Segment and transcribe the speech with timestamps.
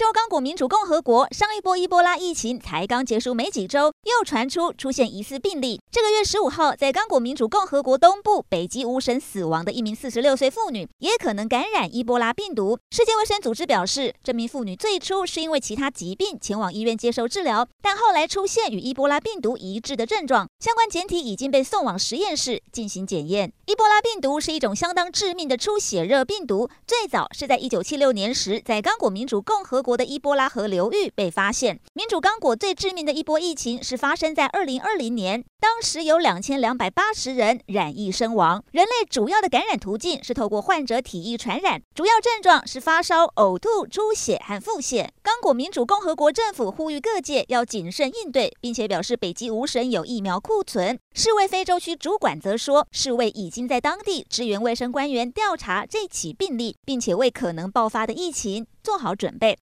[0.00, 5.78] 非洲刚果民主共和国上一波伊波拉疫情才刚结束没几周，又传出出现疑似病例。
[5.90, 12.78] 这个月十五号，在刚果民主共和国东部北极乌省死亡的一名四十六岁妇女，也可能感染伊波拉病毒。
[12.90, 23.52] 世界卫生组织表示，这名妇女最初是因为其他疾病前往医院接受治疗，但后来出现与伊波拉病毒一致的症状，相关检体已经被送往实验室进行检验。
[23.66, 31.80] 伊波拉病毒是一种相当致命的出血热病毒，最早是在一九七六年时在刚果民主共和国国的伊波拉河流域被发现。
[31.94, 35.44] 民主刚果最致命的一波疫情是发生在二零二零年。
[35.58, 38.64] 当时有两千两百八十人染疫身亡。
[38.70, 45.08] 人类主要的感染途径是透过患者体液传染，主要症状是发烧、呕吐、出血和腹泻。
[45.22, 50.98] 刚果民主共和国政府呼吁各界要谨慎应对，并且表示北极无神有疫苗库存。
[51.12, 59.58] 世卫非洲区主管则说，世卫已经在当地支援卫生官员调查这起病例，并且为可能爆发的疫情做好准备。